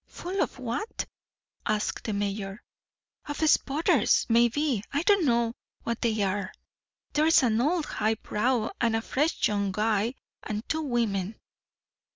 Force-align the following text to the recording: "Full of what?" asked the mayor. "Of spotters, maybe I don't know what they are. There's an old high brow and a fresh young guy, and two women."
"Full 0.07 0.41
of 0.41 0.57
what?" 0.57 1.05
asked 1.63 2.05
the 2.05 2.13
mayor. 2.13 2.63
"Of 3.27 3.37
spotters, 3.47 4.25
maybe 4.27 4.83
I 4.91 5.03
don't 5.03 5.25
know 5.25 5.53
what 5.83 6.01
they 6.01 6.23
are. 6.23 6.51
There's 7.13 7.43
an 7.43 7.61
old 7.61 7.85
high 7.85 8.15
brow 8.15 8.71
and 8.81 8.95
a 8.95 9.01
fresh 9.03 9.47
young 9.47 9.71
guy, 9.71 10.15
and 10.41 10.67
two 10.67 10.81
women." 10.81 11.37